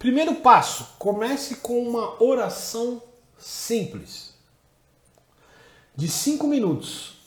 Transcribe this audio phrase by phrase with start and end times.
[0.00, 3.02] Primeiro passo, comece com uma oração
[3.38, 4.32] simples.
[5.94, 7.18] De cinco minutos.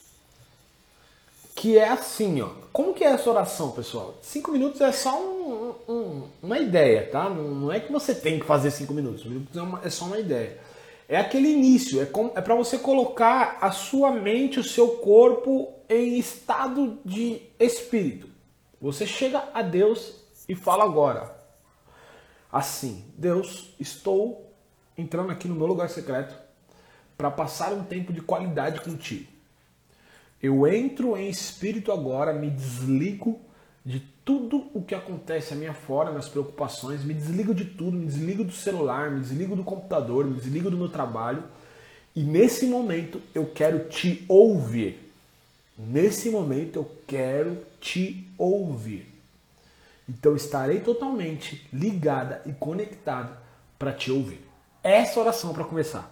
[1.53, 2.49] Que é assim, ó.
[2.71, 4.15] Como que é essa oração, pessoal?
[4.23, 7.29] Cinco minutos é só um, um, uma ideia, tá?
[7.29, 9.23] Não, é que você tem que fazer cinco minutos.
[9.55, 10.59] É, uma, é só uma ideia.
[11.07, 16.17] É aquele início, é, é para você colocar a sua mente, o seu corpo em
[16.17, 18.27] estado de espírito.
[18.81, 20.15] Você chega a Deus
[20.49, 21.42] e fala agora,
[22.53, 24.53] assim: Deus, estou
[24.95, 26.35] entrando aqui no meu lugar secreto
[27.17, 29.27] para passar um tempo de qualidade contigo.
[30.41, 33.39] Eu entro em espírito agora, me desligo
[33.83, 38.05] de tudo o que acontece à minha fora, nas preocupações, me desligo de tudo, me
[38.05, 41.43] desligo do celular, me desligo do computador, me desligo do meu trabalho.
[42.15, 45.11] E nesse momento eu quero te ouvir.
[45.77, 49.12] Nesse momento eu quero te ouvir.
[50.07, 53.37] Então estarei totalmente ligada e conectada
[53.79, 54.45] para te ouvir.
[54.83, 56.09] Essa oração para começar.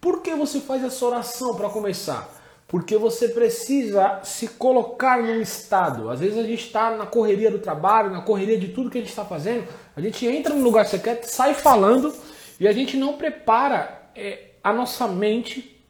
[0.00, 2.28] Por que você faz essa oração para começar?
[2.68, 6.10] Porque você precisa se colocar num estado.
[6.10, 9.00] Às vezes a gente está na correria do trabalho, na correria de tudo que a
[9.00, 9.66] gente está fazendo.
[9.96, 12.14] A gente entra num lugar secreto, sai falando
[12.58, 15.80] e a gente não prepara é, a nossa mente,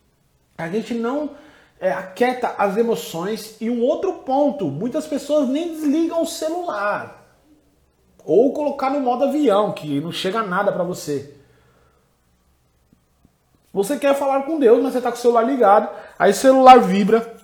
[0.56, 1.30] a gente não
[1.80, 3.56] é, aquieta as emoções.
[3.60, 7.24] E um outro ponto: muitas pessoas nem desligam o celular.
[8.24, 11.34] Ou colocar no modo avião, que não chega nada para você.
[13.72, 16.80] Você quer falar com Deus, mas você está com o celular ligado, aí o celular
[16.80, 17.36] vibra,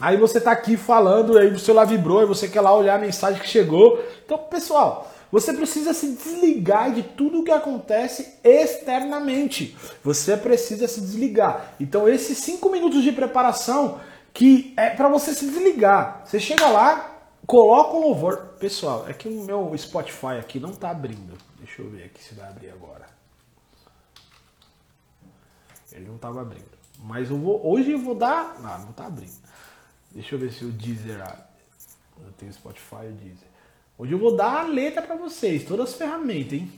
[0.00, 2.98] aí você está aqui falando, aí o celular vibrou, e você quer lá olhar a
[2.98, 4.02] mensagem que chegou.
[4.24, 9.76] Então, pessoal, você precisa se desligar de tudo o que acontece externamente.
[10.02, 11.74] Você precisa se desligar.
[11.78, 14.00] Então, esses cinco minutos de preparação
[14.32, 16.22] que é para você se desligar.
[16.24, 18.54] Você chega lá, coloca o louvor.
[18.58, 21.36] Pessoal, é que o meu Spotify aqui não está abrindo.
[21.58, 23.06] Deixa eu ver aqui se vai abrir agora.
[25.92, 26.78] Ele não estava abrindo.
[26.98, 28.56] Mas eu vou, hoje eu vou dar.
[28.64, 29.38] Ah, não está abrindo.
[30.10, 31.20] Deixa eu ver se o Deezer.
[31.22, 31.46] Ah,
[32.24, 33.49] eu tenho Spotify e Deezer.
[34.00, 36.72] Hoje eu vou dar a letra para vocês, todas as ferramentas, hein?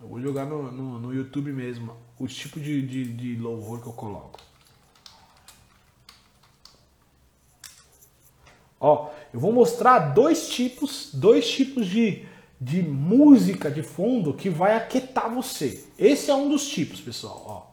[0.00, 3.86] Eu vou jogar no, no, no YouTube mesmo os tipos de, de, de louvor que
[3.86, 4.40] eu coloco.
[8.80, 12.26] Ó, eu vou mostrar dois tipos, dois tipos de,
[12.60, 15.86] de música de fundo que vai aquietar você.
[15.96, 17.44] Esse é um dos tipos, pessoal.
[17.46, 17.71] Ó.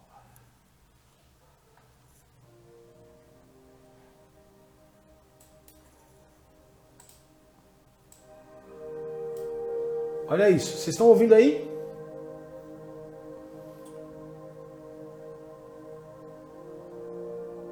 [10.30, 11.68] Olha isso, vocês estão ouvindo aí?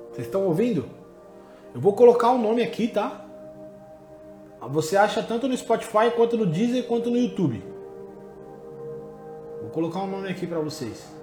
[0.10, 0.86] Vocês estão ouvindo?
[1.76, 3.24] Eu vou colocar o um nome aqui, tá?
[4.70, 7.64] Você acha tanto no Spotify quanto no Deezer quanto no YouTube.
[9.62, 11.17] Vou colocar um nome aqui para vocês.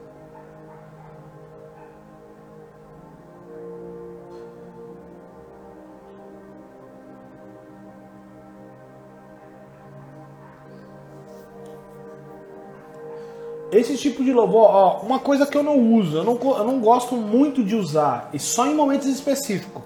[13.75, 16.79] Esse tipo de louvor, ó, uma coisa que eu não uso, eu não, eu não
[16.79, 19.83] gosto muito de usar, e só em momentos específicos.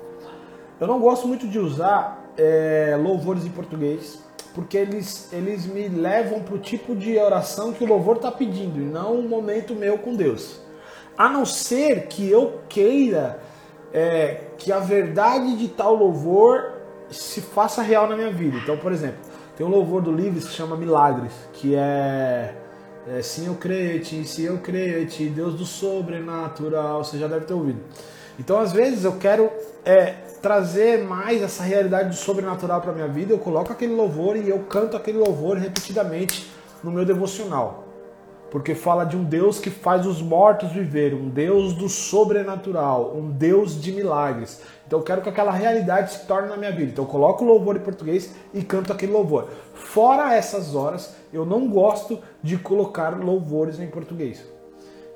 [0.78, 4.22] Eu não gosto muito de usar é, louvores em português,
[4.54, 8.78] porque eles, eles me levam para o tipo de oração que o louvor está pedindo,
[8.78, 10.60] e não um momento meu com Deus.
[11.16, 13.40] A não ser que eu queira
[13.90, 16.74] é, que a verdade de tal louvor
[17.08, 18.58] se faça real na minha vida.
[18.58, 19.20] Então, por exemplo,
[19.56, 22.54] tem um louvor do Livres que chama Milagres, que é,
[23.16, 27.80] é Sim eu creio sim eu creio Deus do sobrenatural, você já deve ter ouvido.
[28.38, 29.50] Então, às vezes, eu quero
[29.84, 34.48] é, trazer mais essa realidade do sobrenatural para minha vida, eu coloco aquele louvor e
[34.48, 36.48] eu canto aquele louvor repetidamente
[36.82, 37.87] no meu devocional.
[38.50, 43.30] Porque fala de um Deus que faz os mortos viver, um Deus do sobrenatural, um
[43.30, 44.62] Deus de milagres.
[44.86, 46.90] Então eu quero que aquela realidade se torne na minha vida.
[46.92, 49.48] Então eu coloco o louvor em português e canto aquele louvor.
[49.74, 54.42] Fora essas horas, eu não gosto de colocar louvores em português.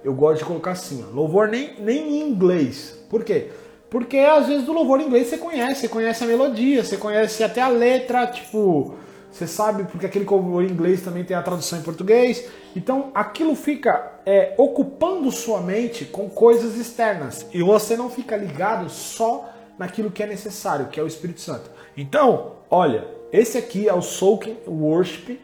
[0.04, 3.02] Eu gosto de colocar assim, ó, louvor nem, nem em inglês.
[3.08, 3.50] Por quê?
[3.88, 7.44] Porque às vezes do louvor em inglês você conhece, você conhece a melodia, você conhece
[7.44, 8.94] até a letra, tipo,
[9.32, 12.46] você sabe porque aquele em inglês também tem a tradução em português.
[12.76, 18.90] Então aquilo fica é, ocupando sua mente com coisas externas e você não fica ligado
[18.90, 19.48] só
[19.78, 21.70] naquilo que é necessário, que é o Espírito Santo.
[21.96, 25.40] Então, olha, esse aqui é o Soaking Worship.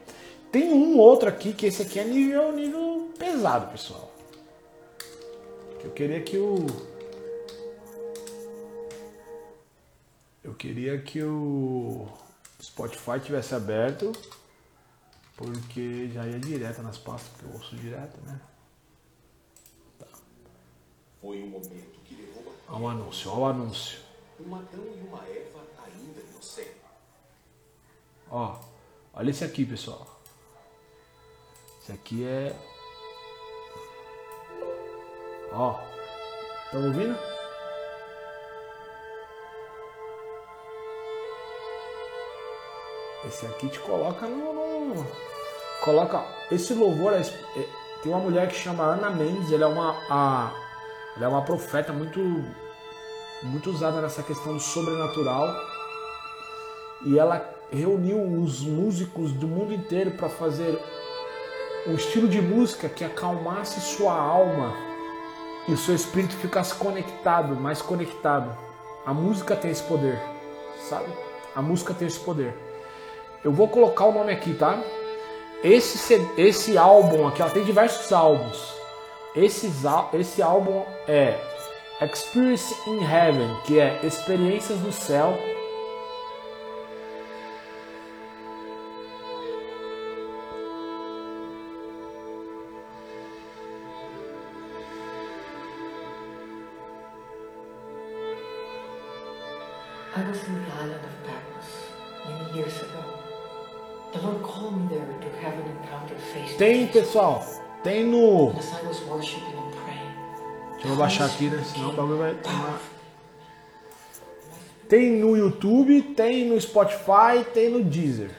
[0.53, 4.11] Tem um outro aqui que esse aqui é nível, nível pesado, pessoal.
[5.83, 6.67] Eu queria que o
[10.45, 12.07] Eu queria que o
[12.61, 14.13] Spotify tivesse aberto
[15.37, 18.41] Porque já ia direto nas pastas, porque eu ouço direto, né?
[19.99, 20.07] Tá.
[21.21, 22.75] Foi um momento que levou a.
[22.75, 24.01] Olha o anúncio, olha o anúncio.
[24.41, 26.21] Um Adão e uma Eva ainda.
[28.31, 28.61] Ó,
[29.15, 30.21] olha esse aqui, pessoal.
[31.81, 32.55] Esse aqui é.
[35.53, 35.81] Ó,
[36.67, 37.38] estão ouvindo?
[43.27, 44.95] Esse aqui te coloca no.
[44.95, 45.07] no
[45.83, 46.23] coloca.
[46.51, 47.69] Esse louvor é, é,
[48.03, 49.97] tem uma mulher que chama Ana Mendes, ela é uma.
[50.09, 50.53] A,
[51.17, 52.21] ela é uma profeta muito.
[53.43, 55.49] Muito usada nessa questão do sobrenatural.
[57.07, 60.77] E ela reuniu os músicos do mundo inteiro para fazer
[61.87, 64.75] um estilo de música que acalmasse sua alma
[65.69, 68.57] e o seu espírito ficasse conectado, mais conectado.
[69.07, 70.21] A música tem esse poder,
[70.89, 71.07] sabe?
[71.55, 72.68] A música tem esse poder.
[73.45, 74.83] Eu vou colocar o nome aqui, tá?
[75.63, 78.75] Esse, esse álbum aqui, ela tem diversos álbuns.
[79.35, 79.71] Esse,
[80.43, 81.39] álbum é
[82.01, 85.39] Experience in Heaven, que é Experiências no Céu.
[100.17, 100.98] I was in
[106.57, 107.45] Tem, pessoal.
[107.83, 108.53] Tem no.
[108.53, 109.39] Deixa
[110.89, 111.63] eu baixar aqui, né?
[111.65, 112.81] Senão o bagulho vai tomar.
[114.89, 118.31] Tem no YouTube, tem no Spotify, tem no Deezer.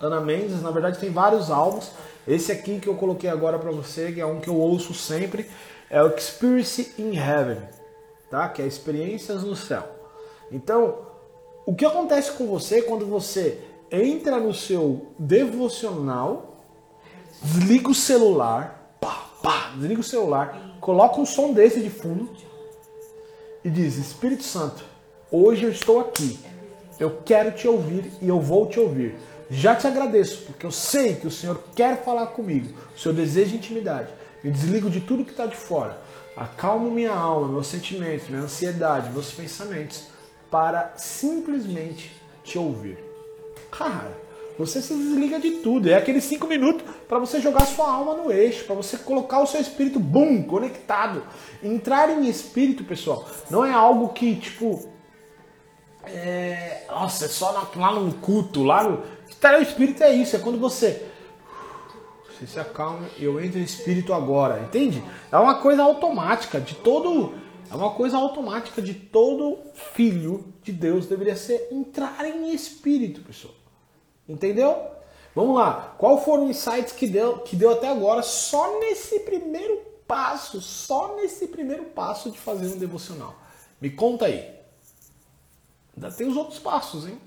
[0.00, 1.90] Ana Mendes, na verdade, tem vários álbuns.
[2.26, 5.50] Esse aqui que eu coloquei agora para você, que é um que eu ouço sempre,
[5.90, 7.58] é o Experience in Heaven,
[8.30, 8.48] tá?
[8.48, 9.82] Que é experiências no céu.
[10.52, 10.98] Então,
[11.66, 13.58] o que acontece com você quando você
[13.90, 16.49] entra no seu devocional,
[17.42, 22.30] desliga o celular, pá, pá, desliga o celular, coloca um som desse de fundo
[23.64, 24.84] e diz: Espírito Santo,
[25.30, 26.38] hoje eu estou aqui,
[26.98, 29.16] eu quero te ouvir e eu vou te ouvir.
[29.50, 33.56] Já te agradeço, porque eu sei que o Senhor quer falar comigo, o Senhor deseja
[33.56, 34.08] intimidade.
[34.44, 36.00] Me desligo de tudo que está de fora.
[36.36, 40.04] Acalmo minha alma, meus sentimentos, minha ansiedade, meus pensamentos,
[40.50, 42.14] para simplesmente
[42.44, 42.98] te ouvir.
[43.70, 44.16] Cara,
[44.60, 45.88] você se desliga de tudo.
[45.88, 49.46] É aqueles cinco minutos para você jogar sua alma no eixo, para você colocar o
[49.46, 51.22] seu espírito, bum, conectado.
[51.62, 54.86] Entrar em espírito, pessoal, não é algo que, tipo,
[56.04, 59.02] é, nossa, é só lá no culto, lá no.
[59.28, 61.06] Estar em espírito é isso, é quando você.
[62.28, 65.02] Você se acalma, eu entro em espírito agora, entende?
[65.32, 67.32] É uma coisa automática de todo.
[67.70, 69.58] É uma coisa automática de todo
[69.94, 73.59] filho de Deus deveria ser entrar em espírito, pessoal.
[74.30, 74.86] Entendeu?
[75.34, 75.94] Vamos lá.
[75.98, 81.16] Qual foram os insights que deu, que deu até agora só nesse primeiro passo, só
[81.16, 83.34] nesse primeiro passo de fazer um devocional?
[83.80, 84.48] Me conta aí.
[85.96, 87.20] Ainda tem os outros passos, hein?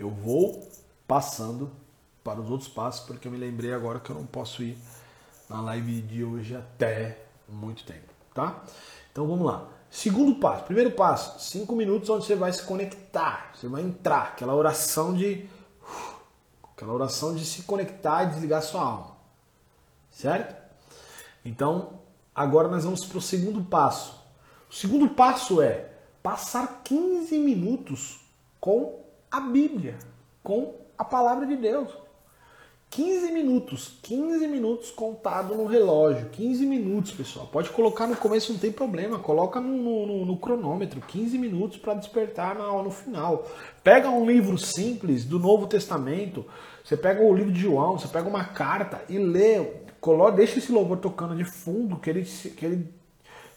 [0.00, 0.66] Eu vou
[1.06, 1.70] passando
[2.24, 4.78] para os outros passos, porque eu me lembrei agora que eu não posso ir
[5.48, 8.64] na live de hoje até muito tempo, tá?
[9.12, 9.68] Então vamos lá.
[9.90, 14.54] Segundo passo, primeiro passo, cinco minutos onde você vai se conectar, você vai entrar, aquela
[14.54, 15.46] oração de,
[16.74, 19.16] aquela oração de se conectar e desligar sua alma,
[20.10, 20.56] certo?
[21.44, 22.00] Então
[22.34, 24.18] agora nós vamos para o segundo passo.
[24.70, 25.90] O segundo passo é
[26.22, 28.20] passar 15 minutos
[28.60, 29.96] com a Bíblia,
[30.42, 31.90] com a palavra de Deus.
[32.90, 37.46] 15 minutos, 15 minutos contado no relógio, 15 minutos, pessoal.
[37.46, 41.94] Pode colocar no começo, não tem problema, coloca no, no, no cronômetro, 15 minutos para
[41.94, 43.46] despertar no, no final.
[43.84, 46.44] Pega um livro simples do Novo Testamento,
[46.84, 49.64] você pega o livro de João, você pega uma carta e lê,
[50.00, 52.99] coloca, deixa esse louvor tocando de fundo, que ele, que ele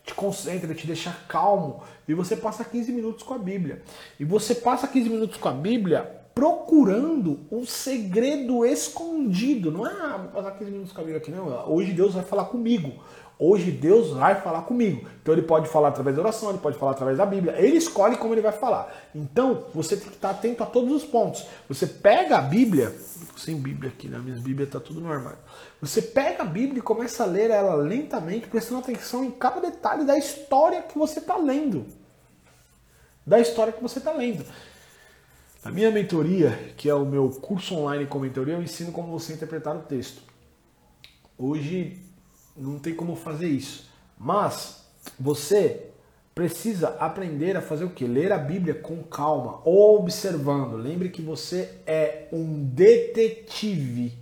[0.03, 3.81] te concentra, te deixa calmo e você passa 15 minutos com a Bíblia.
[4.19, 9.72] E você passa 15 minutos com a Bíblia procurando um segredo escondido.
[9.72, 11.72] Não é ah, passar 15 minutos com a Bíblia aqui, não.
[11.72, 12.94] Hoje Deus vai falar comigo.
[13.38, 15.08] Hoje Deus vai falar comigo.
[15.22, 17.56] Então ele pode falar através da oração, ele pode falar através da Bíblia.
[17.58, 18.94] Ele escolhe como ele vai falar.
[19.13, 21.46] Então você tem que estar atento a todos os pontos.
[21.68, 22.96] Você pega a Bíblia,
[23.36, 24.20] sem Bíblia aqui, né?
[24.20, 25.34] minha Bíblia está tudo normal.
[25.82, 30.06] Você pega a Bíblia e começa a ler ela lentamente, prestando atenção em cada detalhe
[30.06, 31.86] da história que você está lendo.
[33.25, 34.46] Da história que você está lendo.
[35.63, 39.32] Na minha mentoria, que é o meu curso online com mentoria, eu ensino como você
[39.32, 40.22] interpretar o texto.
[41.38, 42.01] Hoje
[42.58, 44.84] não tem como fazer isso, mas
[45.17, 45.86] você
[46.36, 48.05] precisa aprender a fazer o que?
[48.05, 50.75] Ler a Bíblia com calma, observando.
[50.75, 54.17] Lembre que você é um detetive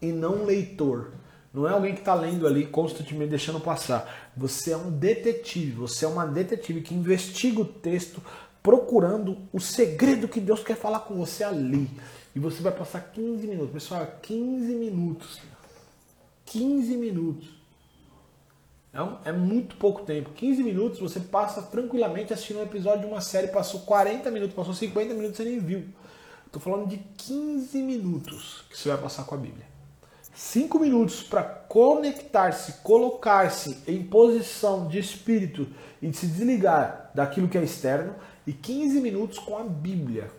[0.00, 1.12] e não um leitor.
[1.52, 4.32] Não é alguém que está lendo ali constantemente deixando passar.
[4.34, 8.22] Você é um detetive, você é uma detetive que investiga o texto
[8.62, 11.90] procurando o segredo que Deus quer falar com você ali.
[12.34, 13.72] E você vai passar 15 minutos.
[13.72, 15.40] Pessoal, 15 minutos.
[16.46, 17.48] 15 minutos.
[18.94, 20.30] É, é, muito pouco tempo.
[20.30, 23.48] 15 minutos você passa tranquilamente assistindo um episódio de uma série.
[23.48, 25.84] Passou 40 minutos, passou 50 minutos você nem viu.
[26.46, 29.72] Estou falando de 15 minutos que você vai passar com a Bíblia
[30.34, 35.68] cinco minutos para conectar-se, colocar-se em posição de espírito
[36.00, 38.14] e se desligar daquilo que é externo,
[38.46, 40.30] e 15 minutos com a Bíblia.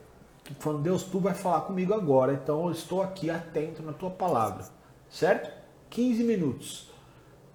[0.60, 4.66] Falando, Deus, tu vai falar comigo agora, então eu estou aqui atento na tua palavra,
[5.10, 5.50] certo?
[5.90, 6.92] 15 minutos.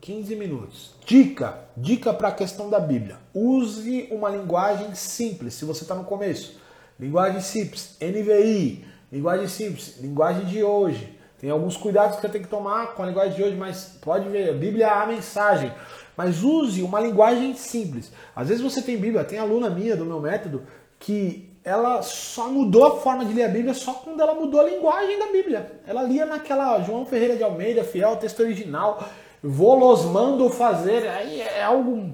[0.00, 0.94] 15 minutos.
[1.04, 3.18] Dica, dica para a questão da Bíblia.
[3.34, 6.58] Use uma linguagem simples, se você está no começo.
[6.98, 11.18] Linguagem simples, NVI, linguagem simples, linguagem de hoje.
[11.40, 14.28] Tem alguns cuidados que você tem que tomar com a linguagem de hoje, mas pode
[14.28, 15.72] ver, a Bíblia é a mensagem.
[16.18, 18.10] Mas use uma linguagem simples.
[18.34, 20.64] Às vezes você tem Bíblia, tem aluna minha do meu método
[20.98, 24.64] que ela só mudou a forma de ler a Bíblia só quando ela mudou a
[24.64, 25.80] linguagem da Bíblia.
[25.86, 29.08] Ela lia naquela João Ferreira de Almeida, fiel ao texto original,
[29.40, 32.12] vou los mando fazer, aí é algo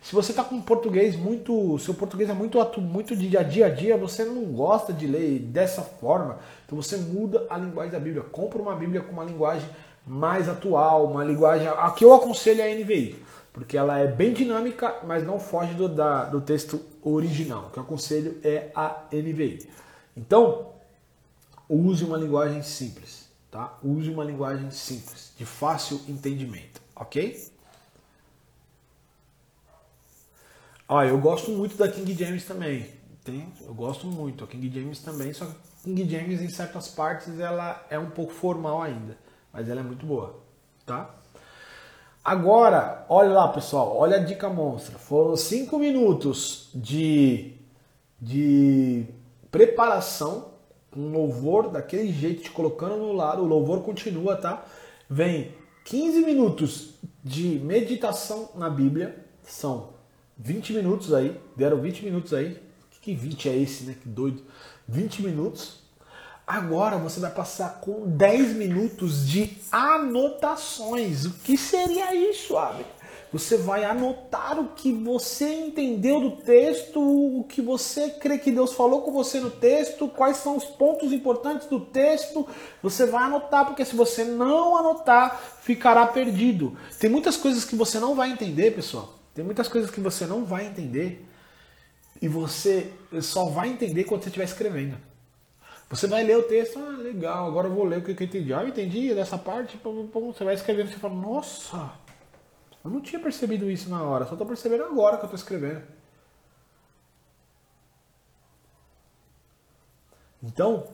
[0.00, 3.96] se você está com português muito, seu português é muito muito de dia a dia,
[3.96, 8.22] você não gosta de ler dessa forma, então você muda a linguagem da Bíblia.
[8.22, 9.68] Compra uma Bíblia com uma linguagem
[10.06, 11.68] mais atual, uma linguagem.
[11.68, 13.16] A que eu aconselho é a NVI,
[13.52, 17.66] porque ela é bem dinâmica, mas não foge do, da, do texto original.
[17.66, 19.68] O que eu aconselho é a NVI.
[20.16, 20.72] Então,
[21.68, 23.78] use uma linguagem simples, tá?
[23.82, 27.52] Use uma linguagem simples, de fácil entendimento, ok?
[30.88, 32.86] Olha, eu gosto muito da King James também.
[33.24, 34.44] Tem, eu gosto muito.
[34.44, 35.54] A King James também, só que
[35.84, 39.16] King James em certas partes ela é um pouco formal ainda,
[39.52, 40.42] mas ela é muito boa,
[40.84, 41.21] tá?
[42.24, 44.96] Agora, olha lá, pessoal, olha a dica monstra.
[44.96, 47.54] Foram cinco minutos de,
[48.20, 49.06] de
[49.50, 50.52] preparação,
[50.96, 53.42] um louvor daquele jeito, te colocando no lado.
[53.42, 54.64] O louvor continua, tá?
[55.10, 55.52] Vem
[55.84, 59.94] 15 minutos de meditação na Bíblia, são
[60.38, 62.56] 20 minutos aí, deram 20 minutos aí.
[63.00, 63.96] Que 20 é esse, né?
[64.00, 64.44] Que doido.
[64.86, 65.81] 20 minutos.
[66.46, 71.24] Agora você vai passar com 10 minutos de anotações.
[71.24, 72.84] O que seria isso, Abre?
[73.32, 78.74] Você vai anotar o que você entendeu do texto, o que você crê que Deus
[78.74, 82.46] falou com você no texto, quais são os pontos importantes do texto.
[82.82, 86.76] Você vai anotar, porque se você não anotar, ficará perdido.
[87.00, 89.14] Tem muitas coisas que você não vai entender, pessoal.
[89.32, 91.26] Tem muitas coisas que você não vai entender
[92.20, 95.11] e você só vai entender quando você estiver escrevendo.
[95.92, 98.54] Você vai ler o texto, ah, legal, agora eu vou ler o que eu entendi.
[98.54, 101.92] Ah, eu entendi dessa parte, você vai escrevendo e você fala, nossa,
[102.82, 105.82] eu não tinha percebido isso na hora, só estou percebendo agora que eu estou escrevendo.
[110.42, 110.88] Então,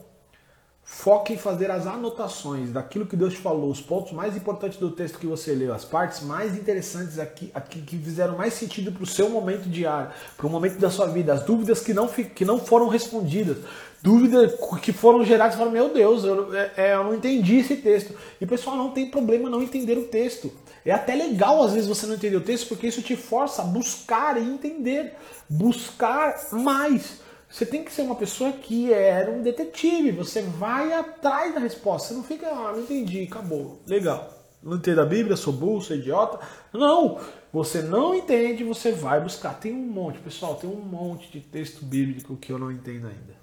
[1.01, 5.17] Foque em fazer as anotações daquilo que Deus falou, os pontos mais importantes do texto
[5.17, 9.05] que você leu, as partes mais interessantes aqui, aqui que fizeram mais sentido para o
[9.05, 12.59] seu momento diário, para o momento da sua vida, as dúvidas que não, que não
[12.59, 13.59] foram respondidas,
[14.01, 14.51] dúvidas
[14.81, 18.13] que foram geradas, falaram, meu Deus, eu, é, é, eu não entendi esse texto.
[18.41, 20.51] E pessoal, não tem problema não entender o texto.
[20.83, 23.65] É até legal às vezes você não entender o texto, porque isso te força a
[23.65, 25.13] buscar e entender,
[25.49, 27.21] buscar mais.
[27.49, 30.11] Você tem que ser uma pessoa que era um detetive.
[30.11, 32.09] Você vai atrás da resposta.
[32.09, 33.81] Você não fica, ah, não entendi, acabou.
[33.87, 34.31] Legal.
[34.61, 36.39] Não entendo a Bíblia, sou burro, sou idiota.
[36.71, 37.19] Não!
[37.51, 39.59] Você não entende, você vai buscar.
[39.59, 43.35] Tem um monte, pessoal, tem um monte de texto bíblico que eu não entendo ainda.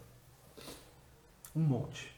[1.54, 2.14] Um monte.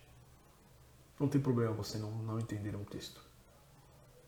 [1.19, 3.21] Não tem problema você não, não entender um texto.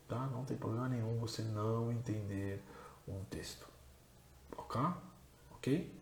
[0.07, 0.27] Tá?
[0.31, 2.63] Não tem problema nenhum você não entender
[3.07, 3.67] um texto.
[4.57, 4.81] Ok?
[5.51, 6.00] Ok?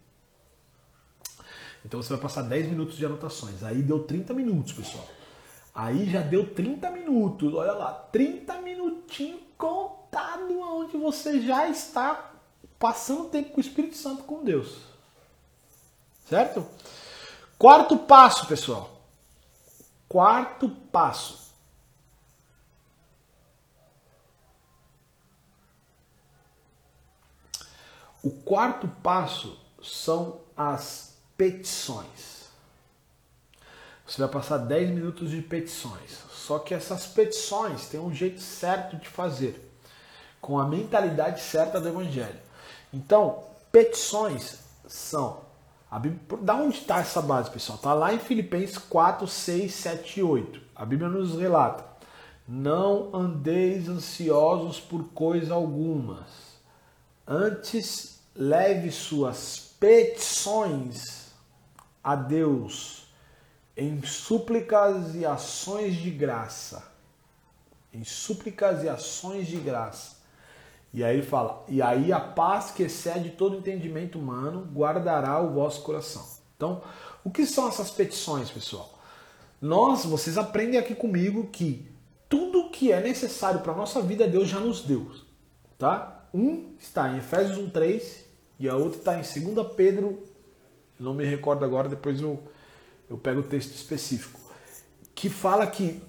[1.86, 3.64] Então você vai passar 10 minutos de anotações.
[3.64, 5.08] Aí deu 30 minutos, pessoal.
[5.74, 7.54] Aí já deu 30 minutos.
[7.54, 12.32] Olha lá, 30 minutinhos contado onde você já está
[12.78, 14.78] passando tempo com o Espírito Santo com Deus.
[16.28, 16.66] Certo?
[17.58, 19.02] Quarto passo, pessoal.
[20.08, 21.50] Quarto passo.
[28.22, 32.50] O quarto passo são as petições.
[34.06, 36.20] você vai passar 10 minutos de petições.
[36.34, 39.72] Só que essas petições têm um jeito certo de fazer,
[40.42, 42.40] com a mentalidade certa do Evangelho.
[42.94, 45.48] Então, petições são.
[45.90, 47.78] A Bíblia, da onde está essa base, pessoal?
[47.78, 50.62] Está lá em Filipenses 4, 6, 7 e 8.
[50.76, 51.86] A Bíblia nos relata:
[52.46, 56.28] Não andeis ansiosos por coisa algumas,
[57.26, 61.19] antes leve suas petições
[62.04, 63.08] a Deus
[63.76, 66.92] em súplicas e ações de graça.
[67.94, 70.18] Em súplicas e ações de graça.
[70.94, 75.82] E aí fala: E aí a paz que excede todo entendimento humano guardará o vosso
[75.84, 76.26] coração.
[76.56, 76.82] Então,
[77.24, 79.00] o que são essas petições, pessoal?
[79.62, 81.90] Nós, vocês aprendem aqui comigo que
[82.28, 85.10] tudo que é necessário para a nossa vida Deus já nos deu,
[85.78, 86.26] tá?
[86.34, 88.26] Um está em Efésios 1:3
[88.60, 90.22] e a outra está em 2 Pedro,
[91.00, 92.44] não me recordo agora, depois eu
[93.10, 94.40] eu pego o texto específico,
[95.16, 96.02] que fala que,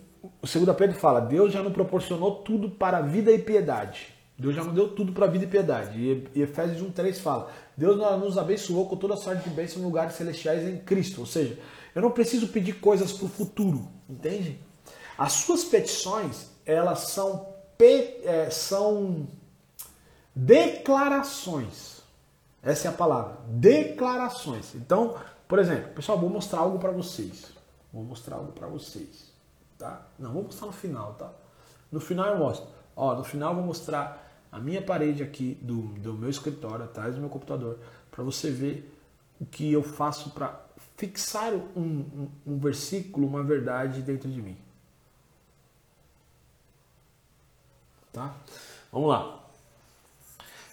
[0.43, 4.15] o segundo Pedro fala, Deus já nos proporcionou tudo para a vida e piedade.
[4.39, 5.99] Deus já nos deu tudo para a vida e piedade.
[5.99, 10.67] E Efésios 1,3 fala, Deus nos abençoou com toda sorte de bênção em lugares celestiais
[10.67, 11.21] em Cristo.
[11.21, 11.59] Ou seja,
[11.95, 14.59] eu não preciso pedir coisas para o futuro, entende?
[15.17, 17.49] As suas petições, elas são,
[18.25, 19.27] é, são
[20.35, 22.00] declarações.
[22.63, 24.75] Essa é a palavra, declarações.
[24.75, 25.17] Então,
[25.49, 27.53] por exemplo, pessoal, vou mostrar algo para vocês.
[27.93, 29.33] Vou mostrar algo para vocês,
[29.79, 30.07] tá?
[30.19, 31.33] Não, vou mostrar no final, tá?
[31.91, 32.69] No final eu mostro.
[32.95, 37.15] Ó, no final eu vou mostrar a minha parede aqui do, do meu escritório, atrás
[37.15, 37.79] do meu computador,
[38.11, 38.97] para você ver
[39.41, 40.61] o que eu faço para
[40.97, 44.57] fixar um, um, um versículo, uma verdade dentro de mim.
[48.13, 48.35] Tá?
[48.93, 49.40] Vamos lá.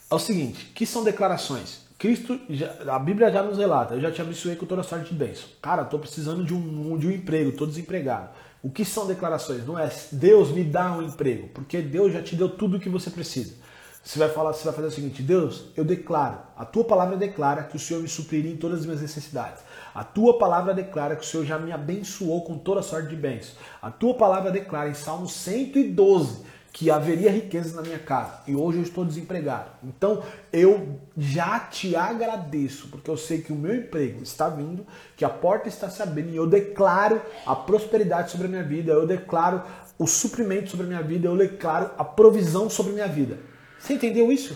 [0.09, 1.85] É o seguinte, que são declarações?
[1.97, 2.39] Cristo,
[2.87, 5.49] a Bíblia já nos relata, eu já te abençoei com toda sorte de bênção.
[5.61, 8.29] Cara, estou precisando de um, de um emprego, estou desempregado.
[8.63, 9.65] O que são declarações?
[9.65, 12.87] Não é Deus me dá um emprego, porque Deus já te deu tudo o que
[12.87, 13.55] você precisa.
[14.01, 17.63] Você vai falar, você vai fazer o seguinte: Deus, eu declaro, a tua palavra declara
[17.63, 19.61] que o Senhor me supriria em todas as minhas necessidades.
[19.93, 23.57] A tua palavra declara que o Senhor já me abençoou com toda sorte de bênçãos.
[23.81, 26.45] A tua palavra declara em Salmo 112
[26.77, 29.71] que haveria riquezas na minha casa e hoje eu estou desempregado.
[29.83, 30.21] Então
[30.53, 34.85] eu já te agradeço, porque eu sei que o meu emprego está vindo,
[35.15, 38.91] que a porta está se abrindo e eu declaro a prosperidade sobre a minha vida,
[38.91, 39.63] eu declaro
[39.97, 43.39] o suprimento sobre a minha vida, eu declaro a provisão sobre a minha vida.
[43.79, 44.55] Você entendeu isso?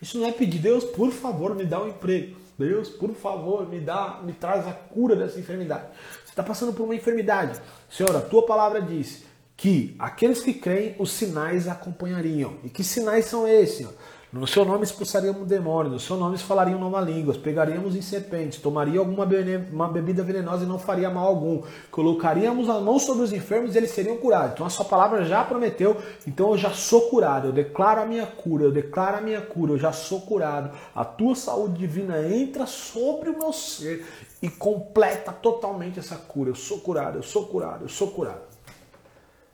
[0.00, 2.38] Isso não é pedir, Deus, por favor, me dá um emprego.
[2.58, 5.84] Deus, por favor, me dá, me traz a cura dessa enfermidade.
[6.24, 7.60] Você está passando por uma enfermidade.
[7.88, 9.30] Senhor, a tua palavra diz
[9.62, 12.54] que aqueles que creem, os sinais acompanhariam.
[12.64, 13.86] E que sinais são esses?
[14.32, 18.98] No seu nome expulsaríamos demônios, no seu nome falariam nova línguas, pegaríamos em serpentes, tomaria
[18.98, 19.24] alguma
[19.70, 21.62] uma bebida venenosa e não faria mal algum.
[21.92, 24.54] Colocaríamos a mão sobre os enfermos e eles seriam curados.
[24.54, 25.96] Então a sua palavra já prometeu,
[26.26, 29.74] então eu já sou curado, eu declaro a minha cura, eu declaro a minha cura,
[29.74, 30.76] eu já sou curado.
[30.92, 34.04] A tua saúde divina entra sobre o meu ser
[34.42, 36.50] e completa totalmente essa cura.
[36.50, 38.51] Eu sou curado, eu sou curado, eu sou curado.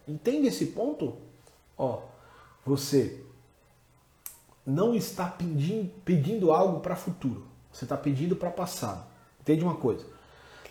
[0.08, 1.16] Entende esse ponto?
[1.76, 2.00] Ó,
[2.64, 3.22] você
[4.66, 7.46] não está pedindo, pedindo algo para futuro.
[7.70, 9.06] Você está pedindo para passado.
[9.40, 10.04] Entende uma coisa?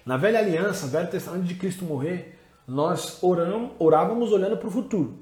[0.05, 5.13] Na velha aliança, velho testamento de Cristo morrer, nós oramos, orávamos olhando para o futuro.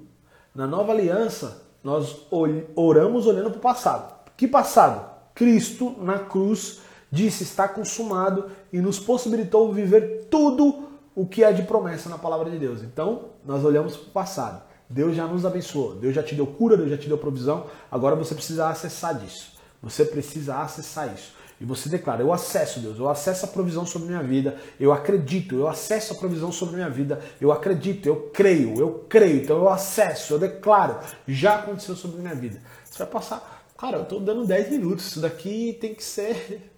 [0.54, 2.25] Na nova aliança, nós
[2.75, 4.15] oramos olhando para o passado.
[4.38, 5.13] Que passado?
[5.34, 11.63] Cristo na cruz disse está consumado e nos possibilitou viver tudo o que é de
[11.63, 12.84] promessa na palavra de Deus.
[12.84, 14.63] Então, nós olhamos para o passado.
[14.89, 17.65] Deus já nos abençoou, Deus já te deu cura, Deus já te deu provisão.
[17.89, 19.54] Agora você precisa acessar disso.
[19.82, 21.34] Você precisa acessar isso.
[21.60, 25.56] E você declara: Eu acesso, Deus, eu acesso a provisão sobre minha vida, eu acredito,
[25.56, 29.69] eu acesso a provisão sobre minha vida, eu acredito, eu creio, eu creio, então eu
[29.69, 32.62] acesso, eu declaro, já aconteceu sobre minha vida.
[32.84, 36.75] Você vai passar, cara, eu estou dando 10 minutos, isso daqui tem que ser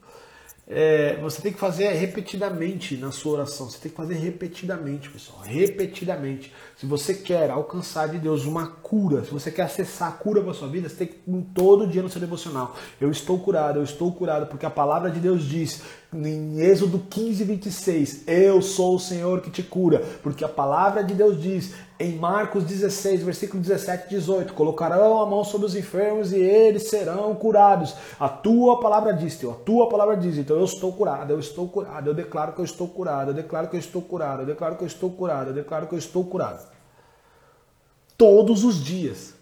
[0.69, 3.69] é, você tem que fazer repetidamente na sua oração.
[3.69, 5.39] Você tem que fazer repetidamente, pessoal.
[5.41, 6.53] Repetidamente.
[6.75, 10.53] Se você quer alcançar de Deus uma cura, se você quer acessar a cura para
[10.53, 11.21] sua vida, você tem que
[11.53, 12.75] todo dia no seu devocional.
[12.99, 17.43] Eu estou curado, eu estou curado, porque a palavra de Deus diz em Êxodo 15,
[17.43, 22.15] 26, eu sou o Senhor que te cura, porque a palavra de Deus diz em
[22.15, 27.35] Marcos 16, versículo 17 e 18, colocarão a mão sobre os enfermos e eles serão
[27.35, 27.93] curados.
[28.17, 31.67] A tua palavra diz, teu, a tua palavra diz, então eu estou curado, eu estou
[31.67, 34.75] curado, eu declaro que eu estou curado, eu declaro que eu estou curado, eu declaro
[34.77, 36.65] que eu estou curado, eu declaro que eu estou curado.
[38.17, 39.35] Todos os dias.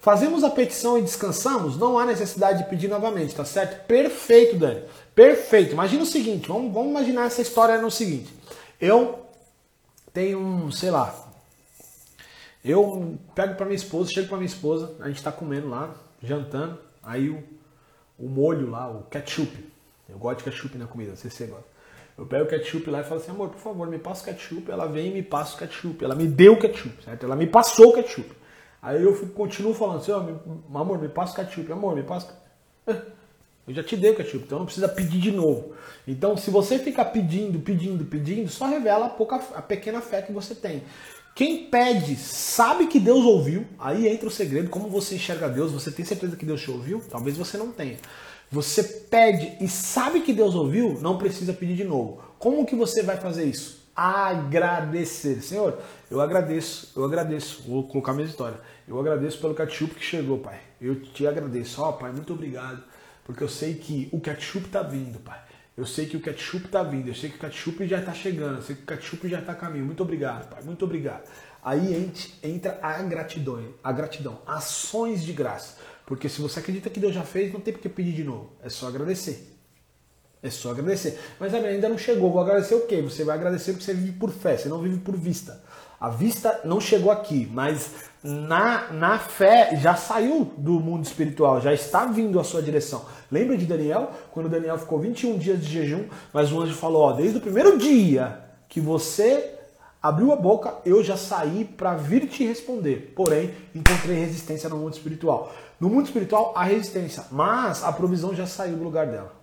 [0.00, 1.76] Fazemos a petição e descansamos?
[1.76, 3.86] Não há necessidade de pedir novamente, tá certo?
[3.86, 4.82] Perfeito, Dani.
[5.14, 5.72] Perfeito.
[5.72, 8.32] Imagina o seguinte, vamos, vamos imaginar essa história no seguinte.
[8.80, 9.26] Eu
[10.12, 11.14] tem um, sei lá.
[12.64, 16.78] Eu pego pra minha esposa, chego pra minha esposa, a gente tá comendo lá, jantando,
[17.02, 17.42] aí o,
[18.18, 19.50] o molho lá, o ketchup.
[20.08, 21.64] Eu gosto de ketchup na comida, não sei se você gosta.
[22.18, 24.70] Eu pego o ketchup lá e falo assim, amor, por favor, me passa o ketchup.
[24.70, 26.04] Ela vem e me passa o ketchup.
[26.04, 27.24] Ela me deu o ketchup, certo?
[27.24, 28.30] Ela me passou o ketchup.
[28.82, 32.26] Aí eu continuo falando assim, me- amor, me passa o ketchup, amor, me passa.
[32.86, 33.19] o ketchup.
[33.70, 35.74] Eu já te dei o ketchup, então não precisa pedir de novo.
[36.06, 40.32] Então, se você ficar pedindo, pedindo, pedindo, só revela a, pouca, a pequena fé que
[40.32, 40.82] você tem.
[41.36, 45.92] Quem pede sabe que Deus ouviu, aí entra o segredo, como você enxerga Deus, você
[45.92, 47.00] tem certeza que Deus te ouviu?
[47.08, 47.96] Talvez você não tenha.
[48.50, 52.20] Você pede e sabe que Deus ouviu, não precisa pedir de novo.
[52.40, 53.88] Como que você vai fazer isso?
[53.94, 55.40] Agradecer.
[55.42, 55.78] Senhor,
[56.10, 57.62] eu agradeço, eu agradeço.
[57.68, 58.58] Vou colocar minha história.
[58.88, 60.58] Eu agradeço pelo ketchup que chegou, pai.
[60.80, 61.80] Eu te agradeço.
[61.80, 62.82] Ó, pai, muito obrigado.
[63.30, 65.40] Porque eu sei que o ketchup tá vindo, pai.
[65.76, 67.06] Eu sei que o ketchup tá vindo.
[67.06, 68.56] Eu sei que o ketchup já tá chegando.
[68.56, 69.84] Eu sei que o ketchup já tá a caminho.
[69.86, 70.60] Muito obrigado, pai.
[70.64, 71.30] Muito obrigado.
[71.62, 75.76] Aí ent- entra a gratidão, a gratidão, ações de graça.
[76.06, 78.50] Porque se você acredita que Deus já fez, não tem por que pedir de novo.
[78.64, 79.56] É só agradecer.
[80.42, 81.16] É só agradecer.
[81.38, 82.32] Mas ainda não chegou.
[82.32, 83.00] Vou agradecer o quê?
[83.00, 85.62] Você vai agradecer porque você vive por fé, você não vive por vista.
[86.00, 87.90] A vista não chegou aqui, mas
[88.24, 93.04] na, na fé já saiu do mundo espiritual, já está vindo à sua direção.
[93.30, 94.10] Lembra de Daniel?
[94.32, 97.76] Quando Daniel ficou 21 dias de jejum, mas o anjo falou: Ó, desde o primeiro
[97.76, 99.58] dia que você
[100.02, 103.12] abriu a boca, eu já saí para vir te responder.
[103.14, 105.52] Porém, encontrei resistência no mundo espiritual.
[105.78, 109.34] No mundo espiritual há resistência, mas a provisão já saiu do lugar dela.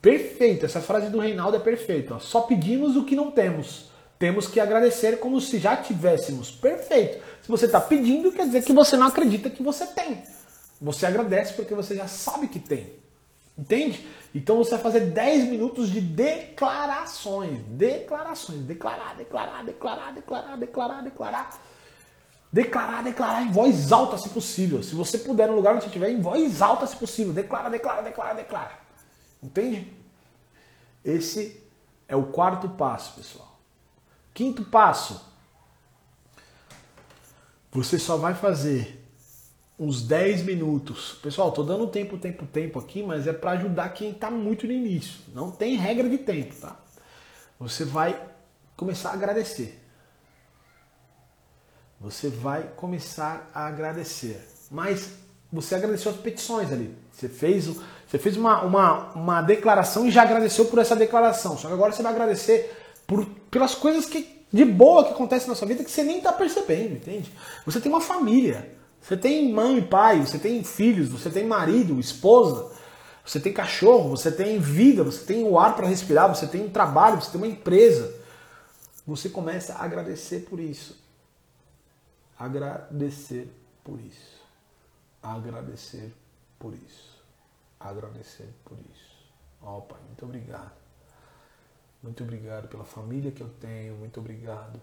[0.00, 2.20] Perfeito, essa frase do Reinaldo é perfeita.
[2.20, 3.92] Só pedimos o que não temos.
[4.18, 6.50] Temos que agradecer como se já tivéssemos.
[6.50, 7.22] Perfeito.
[7.42, 10.22] Se você está pedindo, quer dizer que você não acredita que você tem.
[10.80, 12.92] Você agradece porque você já sabe que tem.
[13.56, 14.06] Entende?
[14.34, 17.60] Então você vai fazer 10 minutos de declarações.
[17.68, 18.60] Declarações.
[18.60, 21.60] Declarar, declarar, declarar, declarar, declarar, declarar.
[22.52, 24.82] Declarar, declarar em voz alta, se possível.
[24.82, 27.32] Se você puder, no lugar onde você estiver, em voz alta, se possível.
[27.32, 28.78] Declara, declara, declara, declara.
[29.42, 29.92] Entende?
[31.04, 31.60] Esse
[32.08, 33.43] é o quarto passo, pessoal.
[34.34, 35.32] Quinto passo.
[37.70, 39.00] Você só vai fazer
[39.78, 41.18] uns 10 minutos.
[41.22, 44.72] Pessoal, tô dando tempo, tempo, tempo aqui, mas é para ajudar quem tá muito no
[44.72, 45.20] início.
[45.32, 46.76] Não tem regra de tempo, tá?
[47.58, 48.20] Você vai
[48.76, 49.80] começar a agradecer.
[52.00, 54.46] Você vai começar a agradecer.
[54.70, 55.12] Mas
[55.52, 56.94] você agradeceu as petições ali.
[57.12, 61.56] Você fez, você fez uma, uma, uma declaração e já agradeceu por essa declaração.
[61.56, 65.54] Só que agora você vai agradecer por, pelas coisas que, de boa que acontecem na
[65.54, 67.32] sua vida que você nem está percebendo, entende?
[67.64, 68.70] Você tem uma família.
[69.00, 72.70] Você tem mãe e pai, você tem filhos, você tem marido, esposa,
[73.24, 76.70] você tem cachorro, você tem vida, você tem o ar para respirar, você tem um
[76.70, 78.14] trabalho, você tem uma empresa.
[79.06, 81.04] Você começa a agradecer por isso
[82.38, 83.48] agradecer
[83.82, 84.42] por isso.
[85.22, 86.12] Agradecer
[86.58, 87.22] por isso.
[87.80, 89.14] Agradecer por isso.
[89.62, 90.72] Ó, Pai, muito obrigado.
[92.04, 94.80] Muito obrigado pela família que eu tenho, muito obrigado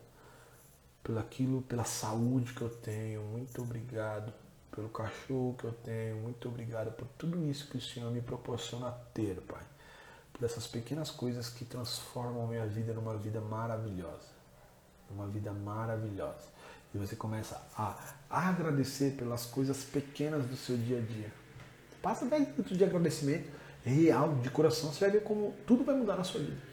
[1.01, 4.33] pelo aquilo, pela saúde que eu tenho, muito obrigado
[4.75, 8.91] pelo cachorro que eu tenho, muito obrigado por tudo isso que o Senhor me proporciona
[9.13, 9.63] ter, Pai.
[10.33, 14.41] Por essas pequenas coisas que transformam minha vida numa vida maravilhosa
[15.13, 16.49] uma vida maravilhosa.
[16.93, 17.97] E você começa a
[18.29, 21.31] agradecer pelas coisas pequenas do seu dia a dia.
[22.01, 23.49] Passa 10 minutos de agradecimento
[23.83, 26.70] real, de coração, você vai ver como tudo vai mudar na sua vida.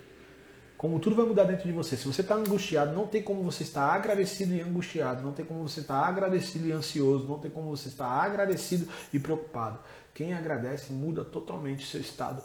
[0.79, 1.97] Como tudo vai mudar dentro de você.
[1.97, 5.25] Se você está angustiado, não tem como você estar agradecido e angustiado.
[5.25, 7.27] Não tem como você estar agradecido e ansioso.
[7.27, 9.81] Não tem como você estar agradecido e preocupado.
[10.15, 12.41] Quem agradece muda totalmente seu estado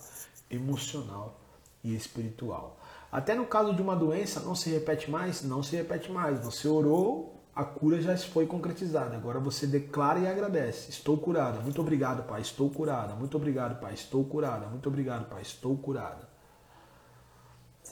[0.50, 1.40] emocional
[1.84, 2.80] e espiritual.
[3.12, 5.44] Até no caso de uma doença, não se repete mais?
[5.44, 6.40] Não se repete mais.
[6.40, 9.16] Você orou, a cura já foi concretizada.
[9.16, 10.90] Agora você declara e agradece.
[10.90, 11.60] Estou curada.
[11.60, 12.42] Muito obrigado, Pai.
[12.42, 13.14] Estou curada.
[13.14, 13.94] Muito obrigado, Pai.
[13.94, 14.66] Estou curada.
[14.66, 15.44] Muito obrigado, Pai.
[15.44, 16.33] Estou curada.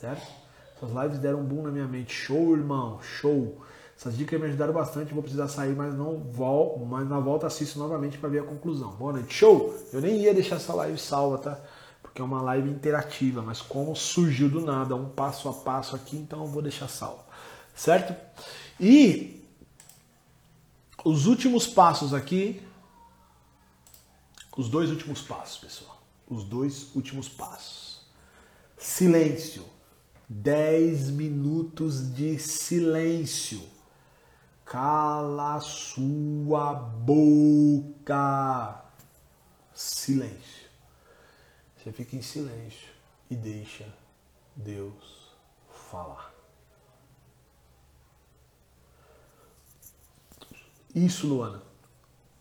[0.01, 0.27] Certo?
[0.75, 2.11] Essas lives deram um boom na minha mente.
[2.11, 2.99] Show, irmão.
[3.03, 3.61] Show.
[3.95, 5.13] Essas dicas me ajudaram bastante.
[5.13, 8.93] Vou precisar sair, mas não vol mas na volta assisto novamente para ver a conclusão.
[8.93, 9.31] Boa noite.
[9.31, 9.77] Show!
[9.93, 11.59] Eu nem ia deixar essa live salva, tá?
[12.01, 16.17] Porque é uma live interativa, mas como surgiu do nada, um passo a passo aqui,
[16.17, 17.23] então eu vou deixar salvo.
[17.75, 18.15] Certo?
[18.79, 19.45] E
[21.05, 22.59] os últimos passos aqui,
[24.57, 26.01] os dois últimos passos, pessoal.
[26.27, 28.01] Os dois últimos passos.
[28.79, 29.63] Silêncio.
[30.33, 33.61] 10 minutos de silêncio.
[34.63, 38.05] Cala sua boca.
[39.73, 40.69] Silêncio.
[41.75, 42.87] Você fica em silêncio
[43.29, 43.85] e deixa
[44.55, 45.35] Deus
[45.89, 46.33] falar.
[50.95, 51.61] Isso, Luana.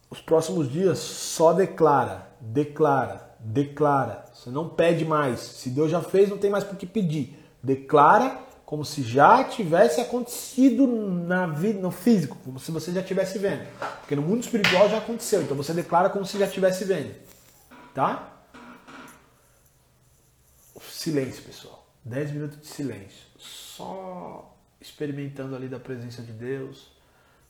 [0.09, 4.27] Os próximos dias só declara, declara, declara.
[4.33, 5.41] Você não pede mais.
[5.41, 7.40] Se Deus já fez, não tem mais por que pedir.
[7.63, 13.39] Declara como se já tivesse acontecido na vida, no físico, como se você já estivesse
[13.39, 13.67] vendo.
[14.01, 17.15] Porque no mundo espiritual já aconteceu, então você declara como se já estivesse vendo.
[17.93, 18.31] Tá?
[20.81, 21.87] Silêncio, pessoal.
[22.05, 23.27] 10 minutos de silêncio.
[23.39, 26.93] Só experimentando ali da presença de Deus.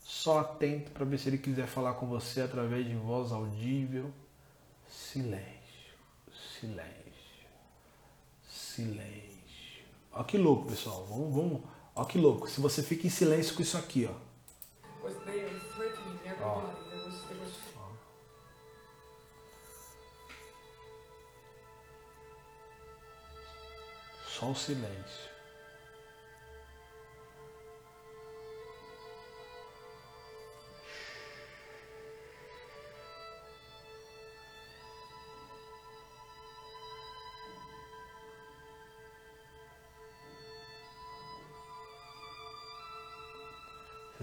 [0.00, 4.12] Só atento para ver se ele quiser falar com você através de voz audível.
[4.88, 5.94] Silêncio.
[6.32, 6.94] Silêncio.
[8.48, 9.09] Silêncio.
[10.20, 11.06] Olha que louco, pessoal.
[11.08, 11.62] Vamos, vamos.
[11.96, 12.46] Olha que louco.
[12.46, 14.12] Se você fica em silêncio com isso aqui, ó.
[14.12, 15.46] There was there
[17.40, 17.52] was
[24.28, 25.30] Só o silêncio.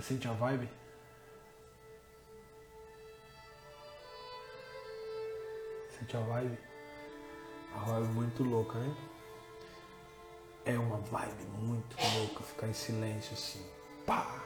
[0.08, 0.70] Sente a vibe?
[6.00, 6.58] Sente a vibe?
[7.76, 8.96] A vibe muito louca, né?
[10.64, 13.66] É uma vibe muito louca ficar em silêncio assim.
[14.06, 14.44] Pá!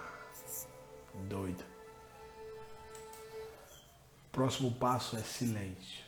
[1.29, 1.63] Doido.
[4.31, 6.03] Próximo passo é silêncio.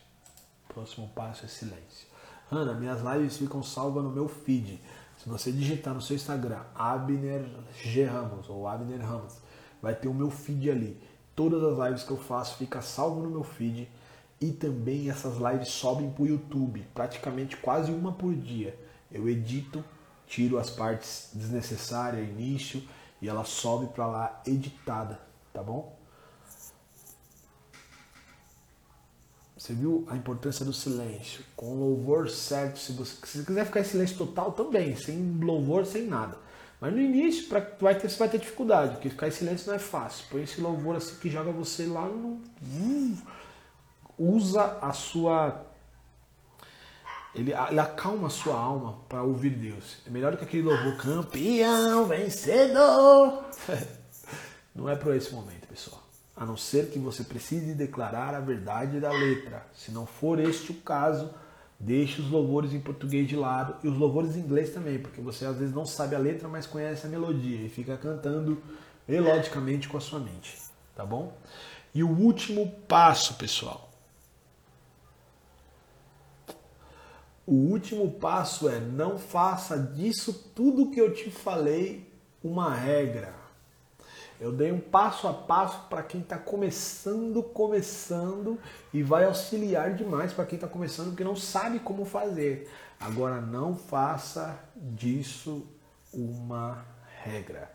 [0.67, 2.07] Próximo passo é silêncio.
[2.49, 4.81] Ana, minhas lives ficam salvas no meu feed.
[5.23, 7.45] Se você digitar no seu Instagram Abner
[7.81, 9.37] G Ramos ou Abner Ramos,
[9.81, 11.01] vai ter o meu feed ali.
[11.33, 13.89] Todas as lives que eu faço fica salvo no meu feed
[14.41, 18.77] e também essas lives sobem para o YouTube, praticamente quase uma por dia.
[19.09, 19.81] Eu edito,
[20.27, 22.83] tiro as partes desnecessárias, início,
[23.21, 25.21] e ela sobe para lá editada,
[25.53, 25.97] tá bom?
[29.63, 31.41] Você viu a importância do silêncio?
[31.55, 35.85] Com louvor certo, se você, se você quiser ficar em silêncio total também, sem louvor,
[35.85, 36.37] sem nada.
[36.81, 39.75] Mas no início pra, vai ter, você vai ter dificuldade, porque ficar em silêncio não
[39.75, 40.25] é fácil.
[40.29, 42.41] Põe esse louvor assim que joga você lá no.
[44.17, 45.65] Usa a sua.
[47.33, 49.99] Ele, ele acalma a sua alma para ouvir Deus.
[50.05, 53.45] É melhor do que aquele louvor campeão, vencedor.
[54.75, 56.02] Não é para esse momento, pessoal
[56.35, 59.65] a não ser que você precise declarar a verdade da letra.
[59.73, 61.29] Se não for este o caso,
[61.79, 65.45] deixe os louvores em português de lado e os louvores em inglês também, porque você
[65.45, 68.61] às vezes não sabe a letra, mas conhece a melodia e fica cantando
[69.07, 70.57] melodicamente com a sua mente,
[70.95, 71.37] tá bom?
[71.93, 73.91] E o último passo, pessoal.
[77.45, 82.09] O último passo é não faça disso tudo que eu te falei
[82.41, 83.42] uma regra.
[84.43, 88.59] Eu dei um passo a passo para quem está começando, começando
[88.93, 92.69] e vai auxiliar demais para quem está começando porque não sabe como fazer.
[92.99, 95.65] Agora não faça disso
[96.13, 96.83] uma
[97.23, 97.71] regra.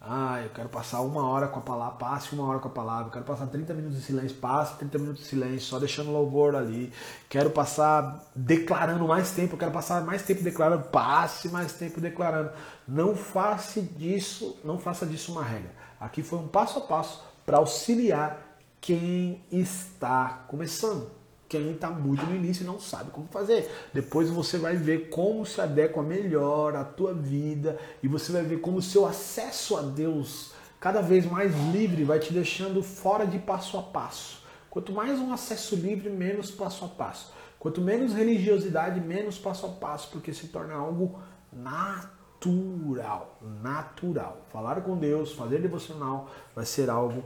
[0.00, 3.12] Ah, eu quero passar uma hora com a palavra, passe uma hora com a palavra.
[3.12, 6.92] Quero passar 30 minutos de silêncio, passe 30 minutos de silêncio, só deixando louvor ali.
[7.28, 12.50] Quero passar declarando mais tempo, quero passar mais tempo declarando, passe mais tempo declarando.
[12.88, 15.78] Não faça disso, não faça disso uma regra.
[16.00, 21.10] Aqui foi um passo a passo para auxiliar quem está começando.
[21.46, 23.68] Quem está muito no início e não sabe como fazer.
[23.92, 28.60] Depois você vai ver como se adequa melhor à tua vida e você vai ver
[28.60, 33.38] como o seu acesso a Deus cada vez mais livre vai te deixando fora de
[33.38, 34.42] passo a passo.
[34.70, 37.32] Quanto mais um acesso livre, menos passo a passo.
[37.58, 41.20] Quanto menos religiosidade, menos passo a passo, porque se torna algo
[41.52, 44.46] natural natural, natural.
[44.50, 47.22] Falar com Deus, fazer devocional vai ser algo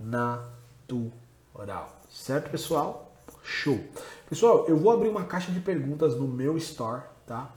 [0.00, 1.04] natural.
[2.08, 3.12] Certo, pessoal?
[3.42, 3.78] Show.
[4.28, 7.50] Pessoal, eu vou abrir uma caixa de perguntas no meu store, tá?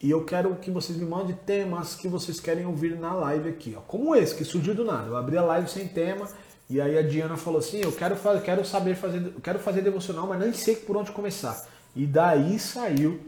[0.00, 3.74] E eu quero que vocês me mandem temas que vocês querem ouvir na live aqui,
[3.76, 3.80] ó.
[3.82, 5.08] Como esse que surgiu do nada.
[5.08, 6.26] Eu abri a live sem tema
[6.70, 10.40] e aí a Diana falou assim: "Eu quero quero saber fazer, quero fazer devocional, mas
[10.40, 11.66] nem sei por onde começar".
[11.94, 13.18] E daí saiu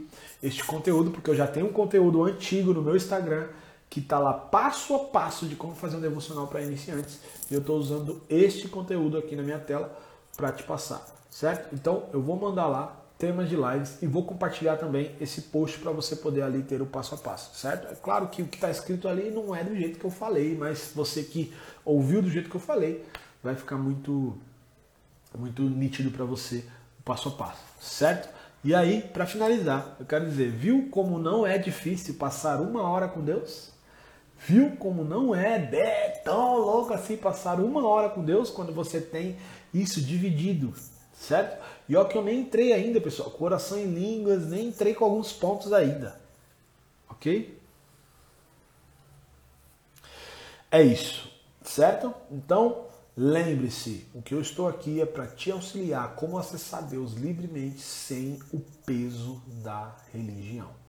[0.41, 3.47] este conteúdo, porque eu já tenho um conteúdo antigo no meu Instagram
[3.89, 7.19] que está lá passo a passo de como fazer um devocional para iniciantes.
[7.49, 9.97] E eu estou usando este conteúdo aqui na minha tela
[10.37, 11.73] para te passar, certo?
[11.73, 15.91] Então eu vou mandar lá temas de lives e vou compartilhar também esse post para
[15.91, 17.91] você poder ali ter o passo a passo, certo?
[17.91, 20.55] É claro que o que está escrito ali não é do jeito que eu falei,
[20.55, 23.03] mas você que ouviu do jeito que eu falei
[23.43, 24.37] vai ficar muito
[25.37, 26.63] muito nítido para você
[26.99, 28.29] o passo a passo, certo?
[28.63, 33.07] E aí, para finalizar, eu quero dizer, viu como não é difícil passar uma hora
[33.07, 33.71] com Deus?
[34.47, 35.59] Viu como não é,
[36.23, 39.37] tão louco assim passar uma hora com Deus quando você tem
[39.73, 40.73] isso dividido,
[41.13, 41.61] certo?
[41.87, 45.31] E ó que eu nem entrei ainda, pessoal, coração em línguas, nem entrei com alguns
[45.31, 46.19] pontos ainda.
[47.09, 47.57] Ok?
[50.71, 51.31] É isso,
[51.63, 52.13] certo?
[52.29, 52.88] Então,
[53.19, 58.39] lembre-se, o que eu estou aqui é para te auxiliar como acessar Deus livremente sem
[58.53, 60.79] o peso da religião.